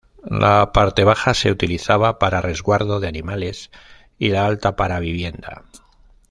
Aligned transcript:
La 0.39 0.71
parte 0.71 1.03
baja 1.03 1.35
se 1.35 1.51
utilizaba 1.51 2.17
para 2.17 2.41
resguardo 2.41 2.99
de 2.99 3.07
animales 3.07 3.69
y 4.17 4.29
la 4.29 4.47
alta 4.47 4.75
para 4.75 4.99
vivienda. 4.99 5.65